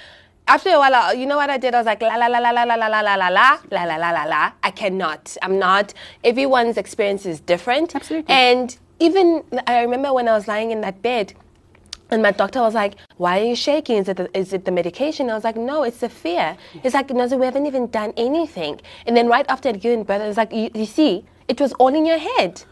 [0.49, 1.75] After a while, I- you know what I did?
[1.75, 3.85] I was like, la la la la la la la la la la la la
[3.85, 4.53] la la la la.
[4.63, 5.37] I cannot.
[5.43, 5.95] I'm not.
[6.25, 7.95] Everyone's experience is different.
[7.95, 8.33] Absolutely.
[8.35, 11.35] And even I remember when I was lying in that bed,
[12.11, 13.97] and my doctor was like, "Why are you shaking?
[13.97, 16.95] Is it the, is it the medication?" I was like, "No, it's the fear." It's
[16.95, 20.27] like, "No, we haven't even done anything." And then right after I'd given birth, it
[20.27, 22.63] was like, you, "You see, it was all in your head.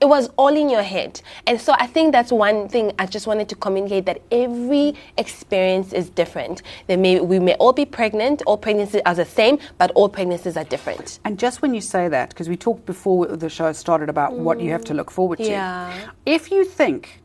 [0.00, 3.28] It was all in your head." And so I think that's one thing I just
[3.28, 6.62] wanted to communicate that every experience is different.
[6.88, 8.42] There may we may all be pregnant.
[8.46, 11.20] All pregnancies are the same, but all pregnancies are different.
[11.24, 14.60] And just when you say that, because we talked before the show started about what
[14.60, 15.44] you have to look forward to.
[15.44, 15.92] Yeah.
[16.26, 17.21] If you think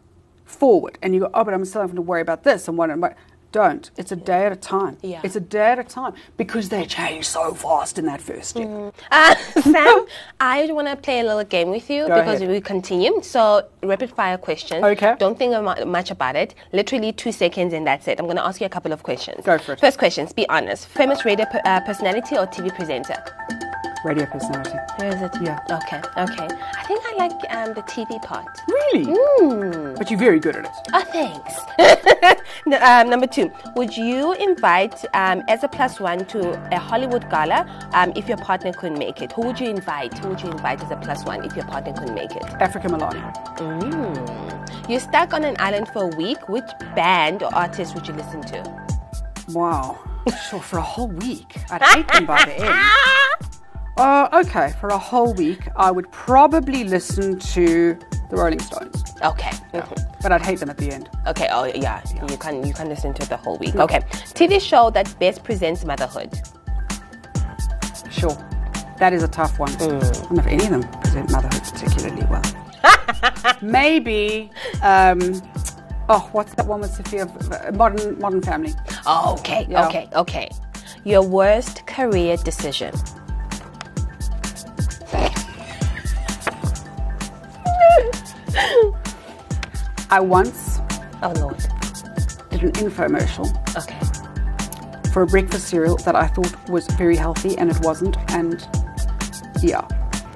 [0.48, 2.90] forward and you go, oh, but I'm still having to worry about this and what,
[2.90, 3.16] and what,
[3.52, 3.90] don't.
[3.98, 4.98] It's a day at a time.
[5.02, 5.22] Yeah.
[5.24, 8.92] It's a day at a time because they change so fast in that first year.
[9.12, 10.06] Uh, Sam,
[10.40, 12.50] I want to play a little game with you Go because ahead.
[12.50, 13.22] we continue.
[13.24, 14.84] So, rapid fire questions.
[14.84, 15.16] Okay.
[15.18, 15.54] Don't think
[15.88, 16.56] much about it.
[16.74, 18.20] Literally two seconds and that's it.
[18.20, 19.46] I'm going to ask you a couple of questions.
[19.46, 19.80] Go for it.
[19.80, 20.88] First questions, be honest.
[20.88, 23.67] Famous radio per- uh, personality or TV presenter?
[24.08, 24.78] Radio personality.
[24.98, 25.32] Where is it?
[25.42, 25.60] Yeah.
[25.70, 26.48] Okay, okay.
[26.78, 28.48] I think I like um, the TV part.
[28.68, 29.06] Really?
[29.10, 29.96] Hmm.
[29.96, 30.72] But you're very good at it.
[30.94, 32.42] Oh, thanks.
[32.68, 37.30] No, um, number two, would you invite um, as a plus one to a Hollywood
[37.30, 39.32] gala um, if your partner couldn't make it?
[39.32, 40.18] Who would you invite?
[40.18, 42.44] Who would you invite as a plus one if your partner couldn't make it?
[42.60, 43.24] Africa Melane.
[44.90, 46.50] You're stuck on an island for a week.
[46.50, 48.88] Which band or artist would you listen to?
[49.54, 49.98] Wow.
[50.50, 51.56] So for a whole week.
[51.72, 53.27] I'd hate them by the end.
[53.98, 57.98] Uh, okay, for a whole week, I would probably listen to
[58.30, 59.04] the Rolling Stones.
[59.24, 59.50] Okay.
[59.74, 60.22] mhm.
[60.22, 61.10] But I'd hate them at the end.
[61.28, 61.48] Okay.
[61.52, 62.02] Oh, yeah.
[62.30, 63.76] You can you can listen to it the whole week.
[63.76, 64.02] Okay.
[64.36, 66.30] TV show that best presents motherhood.
[68.12, 68.38] Sure.
[69.00, 69.72] That is a tough one.
[69.74, 72.44] I don't know if any of them present motherhood particularly well.
[73.62, 75.20] Maybe, um,
[76.10, 77.26] oh, what's that one with Sophia?
[77.74, 78.74] Modern Modern Family.
[79.08, 79.66] Okay.
[79.70, 79.88] Yeah.
[79.88, 80.10] Okay.
[80.16, 80.50] Okay.
[81.04, 82.94] Your worst career decision.
[90.10, 90.80] I once
[91.24, 91.58] Oh Lord.
[92.50, 94.00] did an infomercial Okay.
[95.12, 98.16] for a breakfast cereal that I thought was very healthy and it wasn't.
[98.32, 98.66] And
[99.62, 99.86] yeah.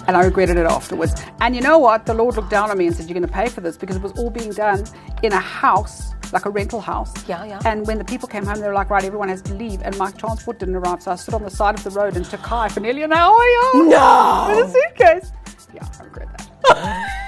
[0.08, 1.14] And I regretted it afterwards.
[1.42, 2.06] And you know what?
[2.08, 3.96] The Lord looked down on me and said, You're going to pay for this because
[3.96, 4.84] it was all being done
[5.22, 7.14] in a house, like a rental house.
[7.30, 7.60] Yeah, yeah.
[7.66, 9.82] And when the people came home, they were like, Right, everyone has to leave.
[9.84, 11.04] And my transport didn't arrive.
[11.04, 13.14] So I stood on the side of the road and took Kai for nearly an
[13.14, 13.38] hour.
[13.54, 13.70] Yeah.
[13.74, 14.48] No.
[14.56, 15.32] With a suitcase.
[15.74, 16.28] Yeah, I regret
[16.68, 17.18] that.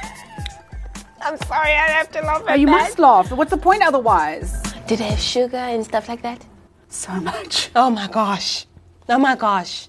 [1.24, 2.72] I'm sorry, I have to laugh Oh, at you that.
[2.72, 3.32] must laugh.
[3.32, 4.62] What's the point otherwise?
[4.88, 6.46] Did they have sugar and stuff like that?
[6.90, 7.70] So much.
[7.76, 8.66] Oh my gosh.
[9.10, 9.88] Oh my gosh.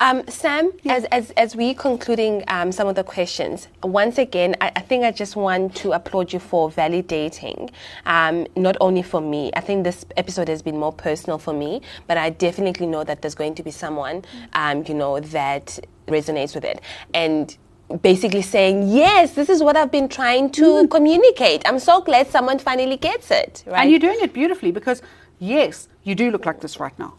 [0.00, 4.72] Um, Sam, as, as, as we concluding um, some of the questions, once again, I,
[4.74, 7.70] I think I just want to applaud you for validating,
[8.04, 9.52] um, not only for me.
[9.54, 13.22] I think this episode has been more personal for me, but I definitely know that
[13.22, 16.80] there's going to be someone, um, you know, that resonates with it.
[17.14, 17.56] And
[17.98, 21.62] basically saying, yes, this is what I've been trying to communicate.
[21.66, 23.82] I'm so glad someone finally gets it, right?
[23.82, 25.02] And you're doing it beautifully because,
[25.38, 27.14] yes, You do look like this right now.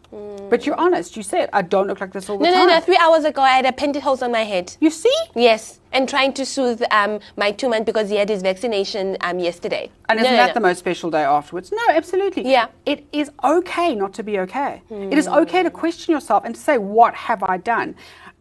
[0.49, 1.15] But you're honest.
[1.15, 2.59] You said, I don't look like this all the No, time.
[2.59, 2.79] no, no.
[2.79, 2.81] no.
[2.81, 4.75] Three hours ago, I had a pantyhose on my head.
[4.81, 5.15] You see?
[5.35, 9.39] Yes, and trying to soothe um, my two month because he had his vaccination um,
[9.39, 9.89] yesterday.
[10.09, 10.53] And isn't no, that no.
[10.55, 11.71] the most special day afterwards?
[11.71, 12.43] No, absolutely.
[12.51, 12.67] Yeah.
[12.85, 14.81] It is okay not to be okay.
[14.89, 17.95] It is okay to question yourself and to say, what have I done?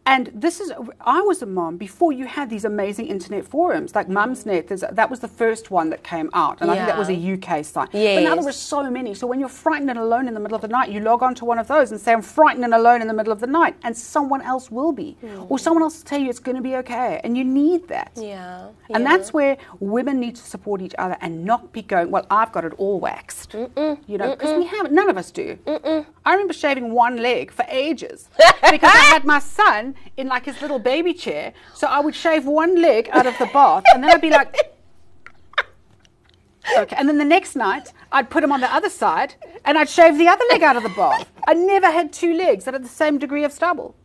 [0.05, 4.07] And this is, I was a mom before you had these amazing internet forums like
[4.09, 4.67] Mumsnet.
[4.67, 6.59] There's, that was the first one that came out.
[6.61, 7.91] And I think that was a UK site.
[7.91, 8.47] But now there Yes.
[8.47, 9.13] are so many.
[9.13, 11.33] So when you're frightened and alone in the middle of the night, you log on
[11.35, 13.47] to one of those and say, I'm frightened and alone in the middle of the
[13.47, 13.75] night.
[13.83, 15.15] And someone else will be.
[15.47, 17.21] Or someone else will tell you it's going to be okay.
[17.23, 18.11] And you need that.
[18.17, 18.67] Yeah.
[18.89, 19.09] And yeah.
[19.17, 22.65] that's where women need to support each other and not be going, well, I've got
[22.65, 23.53] it all waxed.
[23.53, 25.57] You know, because we have none of us do.
[26.25, 28.29] I remember shaving one leg for ages
[28.69, 31.53] because I had my son in like his little baby chair.
[31.73, 34.55] So I would shave one leg out of the bath and then I'd be like,
[36.77, 36.95] okay.
[36.97, 40.17] And then the next night, I'd put him on the other side and I'd shave
[40.17, 41.29] the other leg out of the bath.
[41.47, 43.95] I never had two legs that had the same degree of stubble.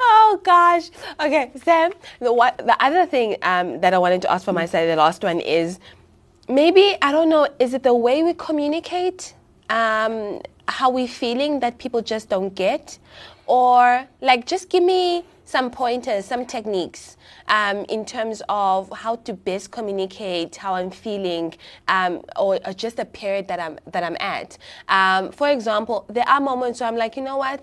[0.00, 0.90] Oh gosh.
[1.20, 1.92] Okay, Sam.
[2.20, 2.56] The what?
[2.58, 5.78] The other thing um, that I wanted to ask for myself, the last one is
[6.48, 7.48] maybe I don't know.
[7.58, 9.34] Is it the way we communicate?
[9.68, 12.98] Um, how we feeling that people just don't get,
[13.52, 19.34] or like just give me some pointers, some techniques um, in terms of how to
[19.34, 21.52] best communicate how I'm feeling,
[21.86, 24.56] um, or, or just the period that I'm that I'm at.
[24.88, 27.62] Um, for example, there are moments where I'm like, you know what,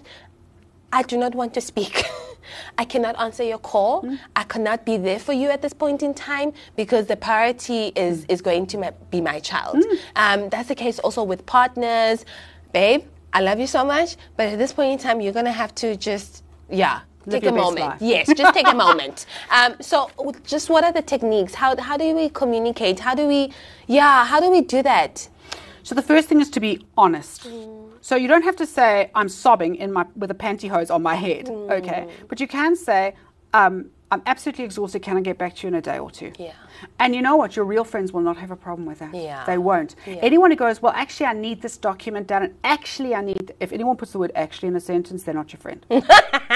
[0.94, 2.06] I do not want to speak.
[2.78, 4.08] I cannot answer your call.
[4.36, 8.26] I cannot be there for you at this point in time because the priority is,
[8.30, 9.84] is going to be my child.
[10.16, 12.26] Um, that's the case also with partners.
[12.74, 15.52] Babe, I love you so much, but at this point in time, you're going to
[15.52, 17.02] have to just, yeah.
[17.26, 17.86] Live take a moment.
[17.86, 18.02] life.
[18.02, 19.26] Yes, just take a moment.
[19.52, 20.10] Um, so,
[20.46, 21.54] just what are the techniques?
[21.54, 23.00] How, how do we communicate?
[23.00, 23.52] How do we,
[23.88, 25.28] yeah, how do we do that?
[25.84, 27.48] So the first thing is to be honest.
[28.02, 31.16] So you don't have to say I'm sobbing in my with a pantyhose on my
[31.16, 32.08] head, okay?
[32.28, 33.16] But you can say
[33.54, 35.02] um, I'm absolutely exhausted.
[35.02, 36.32] Can I get back to you in a day or two?
[36.40, 36.54] Yeah.
[37.00, 37.56] And you know what?
[37.56, 39.14] Your real friends will not have a problem with that.
[39.14, 39.46] Yeah.
[39.46, 39.96] They won't.
[40.08, 43.54] Anyone who goes, well, actually, I need this document done, and actually, I need.
[43.60, 45.86] If anyone puts the word "actually" in a sentence, they're not your friend.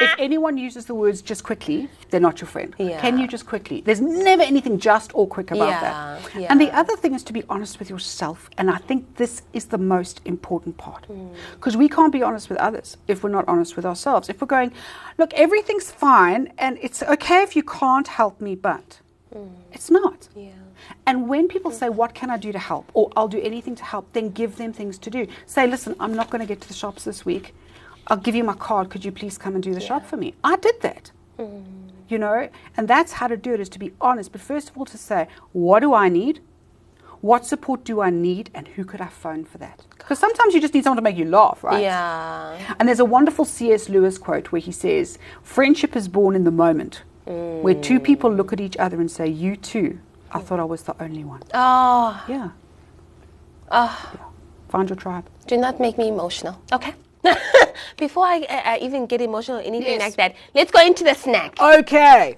[0.00, 2.74] if anyone uses the words just quickly, they're not your friend.
[2.78, 3.00] Yeah.
[3.00, 3.80] Can you just quickly?
[3.80, 6.40] There's never anything just or quick about Yeah, that.
[6.40, 6.46] yeah.
[6.50, 8.48] And the other thing is to be honest with yourself.
[8.58, 11.04] And I think this is the most important part.
[11.06, 11.28] Hmm.
[11.54, 14.28] Because we can't be honest with others if we're not honest with ourselves.
[14.28, 14.72] If we're going,
[15.18, 19.00] look, everything's fine and it's okay if you can't help me, but
[19.32, 19.48] hmm.
[19.72, 20.28] it's not.
[20.34, 20.50] Yeah.
[21.06, 21.96] And when people say, hmm.
[21.96, 22.90] What can I do to help?
[22.94, 25.26] or I'll do anything to help, then give them things to do.
[25.46, 27.54] Say, Listen, I'm not going to get to the shops this week.
[28.10, 28.90] I'll give you my card.
[28.90, 30.34] Could you please come and do the shop for me?
[30.42, 31.12] I did that.
[31.38, 31.64] Mm.
[32.08, 34.32] You know, and that's how to do it is to be honest.
[34.32, 36.40] But first of all, to say, What do I need?
[37.20, 38.50] What support do I need?
[38.52, 39.84] And who could I phone for that?
[39.90, 41.82] Because sometimes you just need someone to make you laugh, right?
[41.82, 42.74] Yeah.
[42.78, 43.88] And there's a wonderful C.S.
[43.88, 48.04] Lewis quote where he says, Friendship is born in the moment, where two mm.
[48.04, 50.00] people look at each other and say, You too.
[50.32, 51.42] I thought I was the only one.
[51.54, 52.50] Oh, Yeah.
[53.70, 54.10] oh.
[54.14, 54.24] yeah.
[54.68, 55.28] Find your tribe.
[55.46, 56.60] Do not make me emotional.
[56.72, 56.94] Okay.
[57.96, 60.00] Before I, even get emotional or anything Yes.
[60.00, 61.60] like that, let's go into the snack.
[61.60, 62.36] Okay.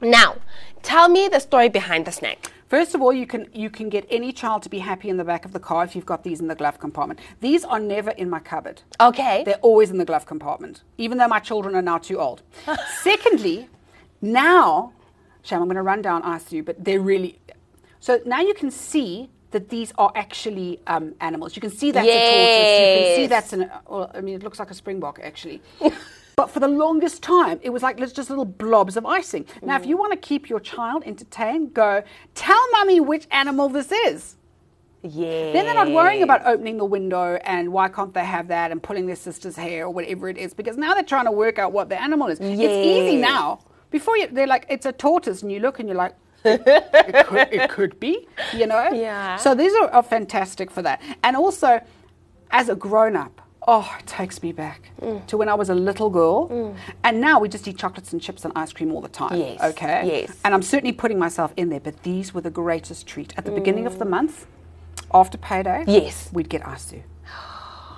[0.00, 0.36] Now,
[0.82, 2.50] tell me the story behind the snack.
[2.68, 5.24] First of all, you can you can get any child to be happy in the
[5.24, 7.20] back of the car if you've got these in the glove compartment.
[7.40, 8.82] These are never in my cupboard.
[9.00, 9.44] Okay.
[9.44, 12.42] They're always in the glove compartment, even though my children are now too old.
[13.02, 13.68] Secondly,
[14.20, 14.92] now,
[15.42, 17.38] Sham, I'm going to run down ICU, but they're really.
[18.00, 21.56] So now you can see that these are actually um, animals.
[21.56, 22.68] You can see that's a tortoise.
[22.90, 23.70] You can see that's an.
[23.88, 25.60] Well, I mean, it looks like a springbok actually.
[26.40, 29.46] But for the longest time, it was like let's just little blobs of icing.
[29.62, 32.02] Now, if you want to keep your child entertained, go
[32.34, 34.36] tell mummy which animal this is.
[35.02, 35.52] yeah.
[35.54, 38.82] Then they're not worrying about opening the window and why can't they have that and
[38.82, 41.72] pulling their sister's hair or whatever it is because now they're trying to work out
[41.72, 42.38] what the animal is.
[42.40, 43.60] It's easy now.
[43.90, 46.14] Before you, they're like, it's a tortoise, and you look and you're like,
[46.46, 48.90] it, could, it could be, you know?
[48.92, 49.36] Yeah.
[49.36, 51.00] So these are, are fantastic for that.
[51.22, 51.80] And also,
[52.50, 55.26] as a grown up, oh, it takes me back Mm.
[55.26, 56.74] to when I was a little girl.
[57.04, 59.38] And now we just eat chocolates and chips and ice cream all the time.
[59.38, 60.22] Yes, Okay?
[60.28, 60.36] yes.
[60.44, 63.34] And I'm certainly putting myself in there, but these were the greatest treat.
[63.36, 64.46] At the beginning of the month,
[65.12, 66.30] after payday, Yes.
[66.32, 67.02] we'd get asu.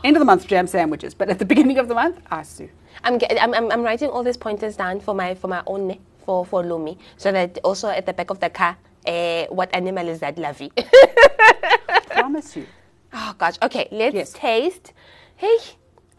[0.05, 2.69] End of the month, jam sandwiches, but at the beginning of the month, asu.
[3.05, 6.45] I'm, I'm, I'm, I'm writing all these pointers down for my for my own for
[6.45, 10.21] for Lumi, so that also at the back of the car, uh, what animal is
[10.21, 10.71] that, Lovey?
[12.11, 12.67] Promise you.
[13.15, 13.57] oh gosh.
[13.63, 14.33] Okay, let's Yes.
[14.35, 14.93] taste.
[15.37, 15.57] Hey,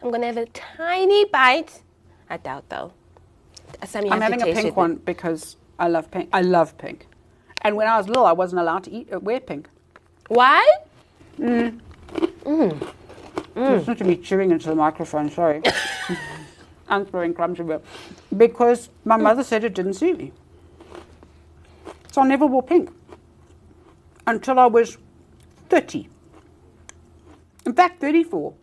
[0.02, 1.82] I'm gonna have a tiny bite.
[2.28, 2.90] I doubt though.
[3.84, 6.28] Sam, I'm having a pink one because I love pink.
[6.32, 7.06] I love pink.
[7.62, 9.68] And when I was little, I wasn't allowed to eat uh, wear pink.
[10.26, 10.66] Why?
[13.54, 15.62] Listen to me chewing into the microphone, sorry.
[16.88, 17.82] I'm throwing crumbs everywhere.
[18.36, 20.32] Because my mother said it didn't suit me.
[22.12, 22.90] So I never wore pink
[24.26, 24.98] until I was
[25.68, 26.08] 30.
[27.66, 28.54] In fact, 34.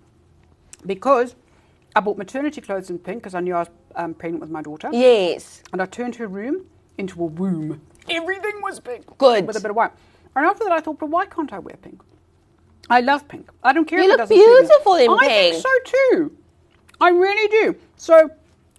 [0.86, 1.36] Because
[1.96, 4.62] I bought maternity clothes in pink because I knew I was um, pregnant with my
[4.62, 4.90] daughter.
[4.92, 5.64] Yes.
[5.74, 6.66] And I turned her room
[6.98, 7.82] into a womb.
[8.10, 9.06] Everything was pink.
[9.18, 9.48] Good.
[9.48, 9.92] With a bit of white.
[10.36, 12.02] And after that, I thought, but why can't I wear pink?
[12.90, 13.50] I love pink.
[13.64, 14.68] I don't care You if it look doesn't suit me.
[14.68, 15.32] beautiful in I pink.
[15.32, 16.38] think so too.
[17.02, 17.76] I really do.
[17.98, 18.30] So,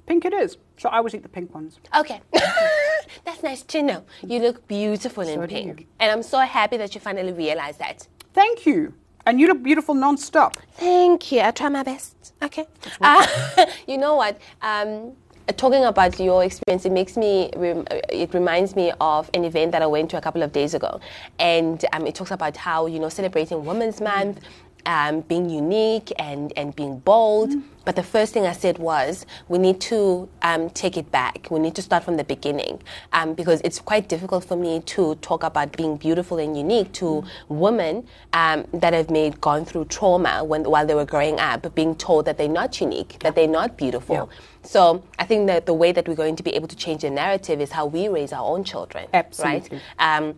[0.07, 0.57] pink it is.
[0.78, 1.80] So I always eat the pink ones.
[1.94, 2.20] Okay.
[3.24, 4.04] That's nice to know.
[4.24, 5.86] You look beautiful in So pink.
[5.98, 8.06] And I'm so happy that you finally realized that.
[8.32, 8.94] Thank you.
[9.26, 10.56] And you look beautiful non-stop.
[10.74, 11.40] Thank you.
[11.40, 12.32] I'll try my best.
[12.42, 12.66] Okay.
[13.00, 13.26] Uh,
[13.88, 14.40] you know what?
[14.62, 15.12] Um,
[15.56, 19.82] talking about your experience, it makes me, uh, it reminds me of an event that
[19.82, 21.00] I went to a couple of days ago.
[21.38, 24.40] And um, it talks about how, you know, celebrating Women's Month,
[24.88, 27.55] um, being unique and, and being bold.
[27.85, 31.48] But the first thing I said was, we need to um, take it back.
[31.51, 35.14] We need to start from the beginning um, because it's quite difficult for me to
[35.16, 40.44] talk about being beautiful and unique to women um, that have made gone through trauma
[40.44, 43.79] when while they were growing up, being told that they're not unique, that they're not
[43.79, 44.29] beautiful.
[44.62, 47.11] So I think that the way that we're going to be able to change the
[47.11, 49.07] narrative is how we raise our own children.
[49.14, 49.79] Absolutely.
[49.98, 50.35] Right?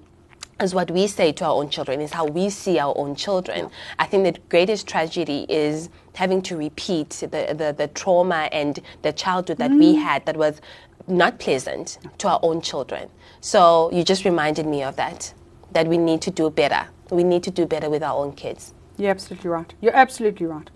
[0.61, 3.70] Is what we say to our own children, is how we see our own children.
[3.99, 9.12] I think the greatest tragedy is having to repeat the, the, the trauma and the
[9.12, 10.61] childhood that we had that was
[11.09, 13.09] not pleasant to our own children.
[13.40, 15.33] So you just reminded me of that,
[15.73, 16.87] that we need to do better.
[17.11, 18.75] We need to do better with our own kids.
[18.99, 19.73] You're absolutely right.
[19.81, 20.68] You're absolutely right.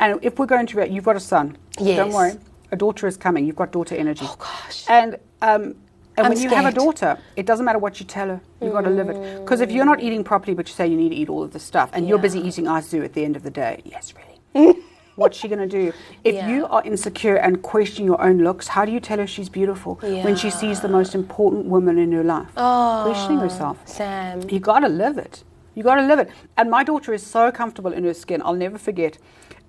[0.00, 1.58] And if we're going to, you've got a son.
[1.78, 1.98] Yes.
[1.98, 2.38] Don't worry.
[2.72, 3.46] A daughter is coming.
[3.46, 4.24] You've got daughter energy.
[4.26, 4.84] Oh, gosh.
[4.88, 5.74] And um,
[6.16, 8.40] and I'm when you have a daughter, it doesn't matter what you tell her.
[8.60, 9.40] You've got to live it.
[9.40, 11.52] Because if you're not eating properly, but you say you need to eat all of
[11.52, 14.14] this stuff, and you're busy eating ice zoo at the end of the day, yes,
[14.54, 14.78] really.
[15.16, 15.92] What's she going to do?
[16.24, 16.48] If Yeah.
[16.50, 19.94] you are insecure and question your own looks, how do you tell her she's beautiful
[19.96, 22.48] when she sees the most important woman in her life?
[22.56, 23.78] Oh, Questioning herself.
[23.86, 24.42] Sam.
[24.50, 25.42] You got to live it.
[25.74, 26.28] You got to live it.
[26.56, 28.40] And my daughter is so comfortable in her skin.
[28.42, 29.18] I'll never forget.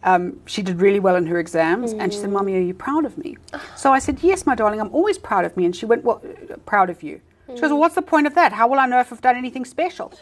[0.03, 3.03] Um, she did really well in her exams, and she said, "Mommy, are you proud
[3.05, 3.37] of me?"
[3.75, 4.79] So I said, "Yes, my darling.
[4.79, 6.21] I'm always proud of me." And she went, "Well,
[6.65, 7.19] proud of you."
[7.53, 8.53] She goes, "Well, what's the point of that?
[8.53, 10.13] How will I know if I've done anything special?"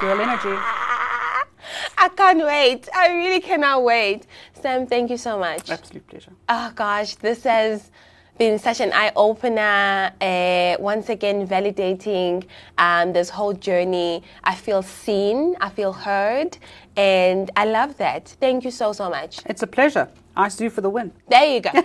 [0.00, 0.56] Girl energy.
[1.98, 2.88] I can't wait.
[2.94, 4.26] I really cannot wait.
[4.60, 5.70] Sam, thank you so much.
[5.70, 6.32] Absolute pleasure.
[6.48, 7.90] Oh gosh, this has
[8.38, 10.12] been such an eye opener.
[10.20, 12.44] Uh, once again, validating
[12.76, 14.22] um, this whole journey.
[14.44, 16.58] I feel seen, I feel heard,
[16.96, 18.36] and I love that.
[18.40, 19.40] Thank you so, so much.
[19.46, 20.08] It's a pleasure.
[20.36, 21.12] I you for the win.
[21.28, 21.70] There you go.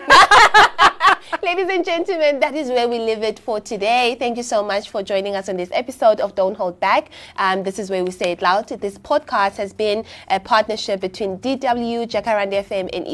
[1.43, 4.15] Ladies and gentlemen, that is where we leave it for today.
[4.19, 7.09] Thank you so much for joining us on this episode of Don't Hold Back.
[7.37, 8.67] Um, this is where we say it loud.
[8.67, 13.07] This podcast has been a partnership between DW, Jacaranda FM, and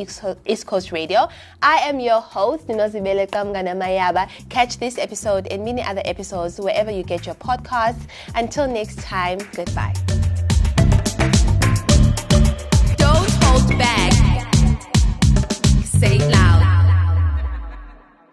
[0.46, 1.28] East Coast Radio.
[1.62, 4.30] I am your host, Ninozibele Qamngana Mayaba.
[4.50, 8.08] Catch this episode and many other episodes wherever you get your podcasts.
[8.36, 9.94] Until next time, goodbye.
[16.00, 16.87] say it loud.